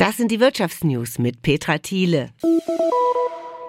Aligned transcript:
Das 0.00 0.16
sind 0.16 0.30
die 0.30 0.40
Wirtschaftsnews 0.40 1.18
mit 1.18 1.42
Petra 1.42 1.76
Thiele. 1.76 2.30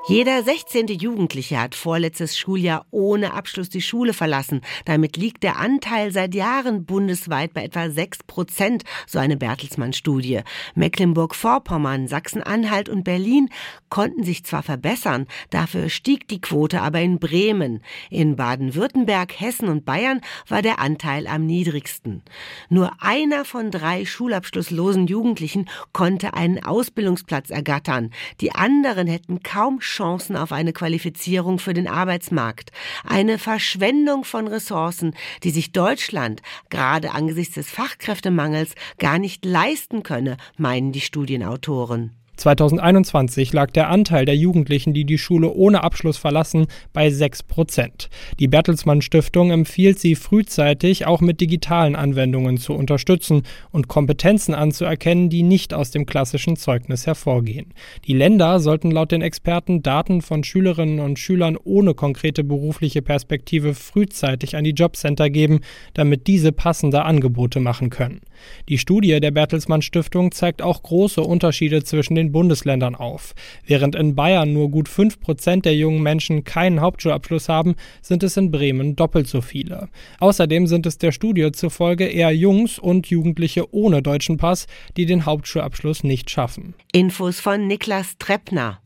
Jeder 0.07 0.41
16. 0.41 0.87
Jugendliche 0.87 1.61
hat 1.61 1.75
vorletztes 1.75 2.35
Schuljahr 2.35 2.87
ohne 2.89 3.33
Abschluss 3.33 3.69
die 3.69 3.83
Schule 3.83 4.13
verlassen. 4.13 4.61
Damit 4.85 5.15
liegt 5.15 5.43
der 5.43 5.59
Anteil 5.59 6.11
seit 6.11 6.33
Jahren 6.33 6.85
bundesweit 6.85 7.53
bei 7.53 7.63
etwa 7.65 7.87
6 7.87 8.23
Prozent, 8.23 8.83
so 9.05 9.19
eine 9.19 9.37
Bertelsmann-Studie. 9.37 10.41
Mecklenburg-Vorpommern, 10.73 12.07
Sachsen-Anhalt 12.07 12.89
und 12.89 13.03
Berlin 13.03 13.49
konnten 13.89 14.23
sich 14.23 14.43
zwar 14.43 14.63
verbessern, 14.63 15.27
dafür 15.51 15.87
stieg 15.87 16.27
die 16.27 16.41
Quote 16.41 16.81
aber 16.81 16.99
in 16.99 17.19
Bremen. 17.19 17.83
In 18.09 18.35
Baden-Württemberg, 18.35 19.39
Hessen 19.39 19.69
und 19.69 19.85
Bayern 19.85 20.21
war 20.47 20.63
der 20.63 20.79
Anteil 20.79 21.27
am 21.27 21.45
niedrigsten. 21.45 22.23
Nur 22.69 22.91
einer 22.99 23.45
von 23.45 23.69
drei 23.69 24.05
schulabschlusslosen 24.05 25.05
Jugendlichen 25.05 25.69
konnte 25.93 26.33
einen 26.33 26.63
Ausbildungsplatz 26.63 27.51
ergattern. 27.51 28.09
Die 28.41 28.55
anderen 28.55 29.05
hätten 29.05 29.43
kaum 29.43 29.79
Chancen 29.91 30.35
auf 30.35 30.51
eine 30.51 30.73
Qualifizierung 30.73 31.59
für 31.59 31.73
den 31.73 31.87
Arbeitsmarkt. 31.87 32.71
Eine 33.05 33.37
Verschwendung 33.37 34.23
von 34.23 34.47
Ressourcen, 34.47 35.15
die 35.43 35.51
sich 35.51 35.71
Deutschland 35.71 36.41
gerade 36.69 37.11
angesichts 37.11 37.55
des 37.55 37.69
Fachkräftemangels 37.69 38.73
gar 38.97 39.19
nicht 39.19 39.45
leisten 39.45 40.03
könne, 40.03 40.37
meinen 40.57 40.91
die 40.91 41.01
Studienautoren. 41.01 42.20
2021 42.37 43.53
lag 43.53 43.71
der 43.71 43.89
Anteil 43.89 44.25
der 44.25 44.35
Jugendlichen, 44.35 44.93
die 44.93 45.05
die 45.05 45.17
Schule 45.17 45.51
ohne 45.51 45.83
Abschluss 45.83 46.17
verlassen, 46.17 46.67
bei 46.91 47.09
6 47.09 47.43
Prozent. 47.43 48.09
Die 48.39 48.47
Bertelsmann 48.47 49.01
Stiftung 49.01 49.51
empfiehlt 49.51 49.99
sie 49.99 50.15
frühzeitig 50.15 51.05
auch 51.05 51.21
mit 51.21 51.39
digitalen 51.39 51.95
Anwendungen 51.95 52.57
zu 52.57 52.73
unterstützen 52.73 53.43
und 53.71 53.87
Kompetenzen 53.87 54.55
anzuerkennen, 54.55 55.29
die 55.29 55.43
nicht 55.43 55.73
aus 55.73 55.91
dem 55.91 56.05
klassischen 56.05 56.55
Zeugnis 56.55 57.05
hervorgehen. 57.05 57.73
Die 58.05 58.13
Länder 58.13 58.59
sollten 58.59 58.91
laut 58.91 59.11
den 59.11 59.21
Experten 59.21 59.83
Daten 59.83 60.21
von 60.21 60.43
Schülerinnen 60.43 60.99
und 60.99 61.19
Schülern 61.19 61.57
ohne 61.63 61.93
konkrete 61.93 62.43
berufliche 62.43 63.01
Perspektive 63.01 63.73
frühzeitig 63.73 64.55
an 64.55 64.63
die 64.63 64.71
Jobcenter 64.71 65.29
geben, 65.29 65.59
damit 65.93 66.27
diese 66.27 66.51
passende 66.51 67.03
Angebote 67.03 67.59
machen 67.59 67.89
können. 67.89 68.21
Die 68.69 68.77
Studie 68.77 69.19
der 69.19 69.31
Bertelsmann 69.31 69.81
Stiftung 69.81 70.31
zeigt 70.31 70.61
auch 70.61 70.81
große 70.81 71.21
Unterschiede 71.21 71.83
zwischen 71.83 72.15
den 72.15 72.20
Bundesländern 72.29 72.95
auf. 72.95 73.33
Während 73.65 73.95
in 73.95 74.15
Bayern 74.15 74.51
nur 74.51 74.69
gut 74.69 74.89
5 74.89 75.21
Prozent 75.21 75.63
der 75.63 75.75
jungen 75.75 76.03
Menschen 76.03 76.43
keinen 76.43 76.81
Hauptschulabschluss 76.81 77.47
haben, 77.47 77.75
sind 78.01 78.23
es 78.23 78.35
in 78.35 78.51
Bremen 78.51 78.97
doppelt 78.97 79.27
so 79.27 79.39
viele. 79.39 79.87
Außerdem 80.19 80.67
sind 80.67 80.85
es 80.85 80.97
der 80.97 81.13
Studie 81.13 81.51
zufolge 81.53 82.05
eher 82.05 82.31
Jungs 82.31 82.77
und 82.79 83.07
Jugendliche 83.07 83.73
ohne 83.73 84.01
deutschen 84.01 84.35
Pass, 84.35 84.67
die 84.97 85.05
den 85.05 85.25
Hauptschulabschluss 85.25 86.03
nicht 86.03 86.29
schaffen. 86.29 86.75
Infos 86.91 87.39
von 87.39 87.67
Niklas 87.67 88.17
Treppner. 88.19 88.81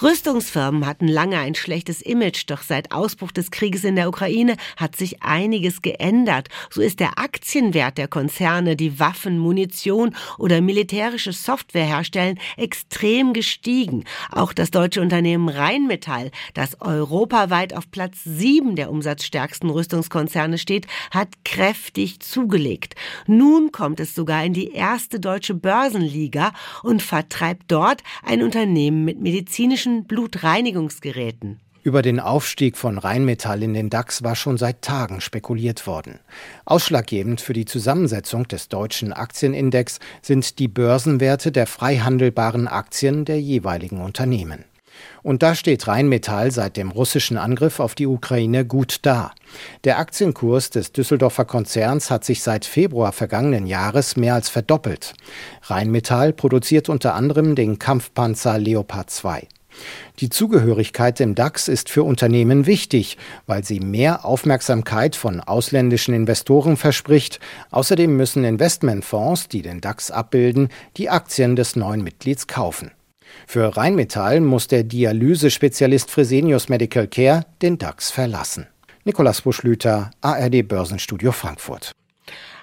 Rüstungsfirmen 0.00 0.86
hatten 0.86 1.08
lange 1.08 1.38
ein 1.38 1.56
schlechtes 1.56 2.02
Image, 2.02 2.44
doch 2.46 2.62
seit 2.62 2.92
Ausbruch 2.92 3.32
des 3.32 3.50
Krieges 3.50 3.82
in 3.82 3.96
der 3.96 4.08
Ukraine 4.08 4.56
hat 4.76 4.94
sich 4.94 5.24
einiges 5.24 5.82
geändert. 5.82 6.48
So 6.70 6.80
ist 6.80 7.00
der 7.00 7.18
Aktienwert 7.18 7.98
der 7.98 8.06
Konzerne, 8.06 8.76
die 8.76 9.00
Waffen, 9.00 9.38
Munition 9.38 10.14
oder 10.38 10.60
militärische 10.60 11.32
Software 11.32 11.84
herstellen, 11.84 12.38
extrem 12.56 13.32
gestiegen. 13.32 14.04
Auch 14.30 14.52
das 14.52 14.70
deutsche 14.70 15.00
Unternehmen 15.00 15.48
Rheinmetall, 15.48 16.30
das 16.54 16.80
europaweit 16.80 17.74
auf 17.74 17.90
Platz 17.90 18.18
sieben 18.22 18.76
der 18.76 18.90
umsatzstärksten 18.90 19.68
Rüstungskonzerne 19.68 20.58
steht, 20.58 20.86
hat 21.10 21.28
kräftig 21.44 22.20
zugelegt. 22.20 22.94
Nun 23.26 23.72
kommt 23.72 23.98
es 23.98 24.14
sogar 24.14 24.44
in 24.44 24.52
die 24.52 24.70
erste 24.72 25.18
deutsche 25.18 25.54
Börsenliga 25.54 26.52
und 26.84 27.02
vertreibt 27.02 27.64
dort 27.66 28.04
ein 28.22 28.44
Unternehmen 28.44 29.04
mit 29.04 29.20
medizinischen 29.20 29.87
medizinischen 29.88 30.04
Blutreinigungsgeräten. 30.04 31.60
Über 31.82 32.02
den 32.02 32.20
Aufstieg 32.20 32.76
von 32.76 32.98
Rheinmetall 32.98 33.62
in 33.62 33.72
den 33.72 33.88
DAX 33.88 34.22
war 34.22 34.36
schon 34.36 34.58
seit 34.58 34.82
Tagen 34.82 35.20
spekuliert 35.20 35.86
worden. 35.86 36.18
Ausschlaggebend 36.66 37.40
für 37.40 37.54
die 37.54 37.64
Zusammensetzung 37.64 38.46
des 38.46 38.68
deutschen 38.68 39.12
Aktienindex 39.12 39.98
sind 40.20 40.58
die 40.58 40.68
Börsenwerte 40.68 41.50
der 41.50 41.66
frei 41.66 41.98
handelbaren 41.98 42.68
Aktien 42.68 43.24
der 43.24 43.40
jeweiligen 43.40 44.00
Unternehmen. 44.02 44.64
Und 45.22 45.42
da 45.42 45.54
steht 45.54 45.86
Rheinmetall 45.86 46.50
seit 46.50 46.76
dem 46.76 46.90
russischen 46.90 47.38
Angriff 47.38 47.78
auf 47.80 47.94
die 47.94 48.08
Ukraine 48.08 48.64
gut 48.64 48.98
da. 49.02 49.32
Der 49.84 49.98
Aktienkurs 49.98 50.70
des 50.70 50.92
Düsseldorfer 50.92 51.44
Konzerns 51.44 52.10
hat 52.10 52.24
sich 52.24 52.42
seit 52.42 52.64
Februar 52.64 53.12
vergangenen 53.12 53.66
Jahres 53.66 54.16
mehr 54.16 54.34
als 54.34 54.48
verdoppelt. 54.48 55.14
Rheinmetall 55.62 56.32
produziert 56.32 56.88
unter 56.88 57.14
anderem 57.14 57.54
den 57.54 57.78
Kampfpanzer 57.78 58.58
Leopard 58.58 59.10
2. 59.10 59.46
Die 60.20 60.30
Zugehörigkeit 60.30 61.20
im 61.20 61.34
DAX 61.34 61.68
ist 61.68 61.90
für 61.90 62.02
Unternehmen 62.02 62.66
wichtig, 62.66 63.18
weil 63.46 63.64
sie 63.64 63.80
mehr 63.80 64.24
Aufmerksamkeit 64.24 65.14
von 65.14 65.40
ausländischen 65.40 66.14
Investoren 66.14 66.76
verspricht. 66.76 67.38
Außerdem 67.70 68.16
müssen 68.16 68.44
Investmentfonds, 68.44 69.48
die 69.48 69.62
den 69.62 69.80
DAX 69.80 70.10
abbilden, 70.10 70.68
die 70.96 71.08
Aktien 71.08 71.54
des 71.54 71.76
neuen 71.76 72.02
Mitglieds 72.02 72.46
kaufen. 72.46 72.90
Für 73.46 73.76
Rheinmetall 73.76 74.40
muss 74.40 74.68
der 74.68 74.84
Dialysespezialist 74.84 76.10
Fresenius 76.10 76.68
Medical 76.68 77.06
Care 77.06 77.44
den 77.62 77.78
DAX 77.78 78.10
verlassen. 78.10 78.66
Nikolaus 79.04 79.42
Buschlüter, 79.42 80.10
ARD 80.20 80.66
Börsenstudio 80.66 81.32
Frankfurt. 81.32 81.92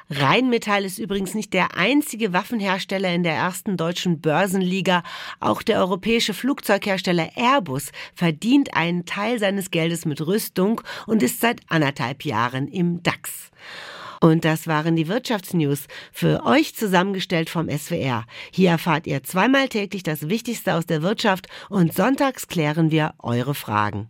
Rheinmetall 0.10 0.86
ist 0.86 1.00
übrigens 1.00 1.34
nicht 1.34 1.54
der 1.54 1.78
einzige 1.78 2.32
Waffenhersteller 2.32 3.12
in 3.14 3.24
der 3.24 3.34
ersten 3.34 3.76
deutschen 3.76 4.22
Börsenliga. 4.22 5.04
Auch 5.40 5.64
der 5.64 5.80
europäische 5.80 6.36
Flugzeughersteller 6.36 7.30
Airbus 7.36 7.92
verdient 8.14 8.76
einen 8.76 9.06
Teil 9.06 9.40
seines 9.40 9.72
Geldes 9.72 10.06
mit 10.06 10.26
Rüstung 10.26 10.82
und 11.08 11.24
ist 11.24 11.42
seit 11.42 11.62
anderthalb 11.70 12.24
Jahren 12.24 12.68
im 12.68 13.02
DAX. 13.02 13.52
Und 14.22 14.46
das 14.46 14.68
waren 14.68 14.96
die 14.96 15.08
Wirtschaftsnews 15.08 15.88
für 16.12 16.46
euch 16.46 16.76
zusammengestellt 16.76 17.50
vom 17.50 17.70
SWR. 17.70 18.26
Hier 18.52 18.70
erfahrt 18.70 19.08
ihr 19.08 19.24
zweimal 19.24 19.70
täglich 19.70 20.04
das 20.04 20.30
Wichtigste 20.30 20.76
aus 20.76 20.86
der 20.86 21.02
Wirtschaft 21.02 21.48
und 21.70 21.94
sonntags 21.94 22.48
klären 22.48 22.92
wir 22.92 23.14
eure 23.20 23.56
Fragen. 23.56 24.10